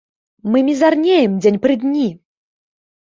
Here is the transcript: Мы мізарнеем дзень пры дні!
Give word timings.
Мы 0.53 0.61
мізарнеем 0.69 1.37
дзень 1.43 1.61
пры 1.67 1.73
дні! 1.87 2.09